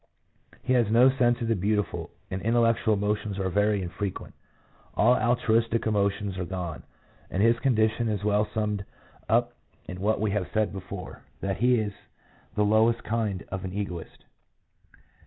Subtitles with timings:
[0.63, 4.33] He has no sense of the beautiful, and intel lectual emotions are very infrequent.
[4.95, 6.81] All altruistic emotions are gone,
[7.29, 8.83] and his condition is well summed
[9.29, 9.53] up
[9.87, 11.93] in what we have said before, that he is
[12.55, 14.25] the lowest kind of an egotist.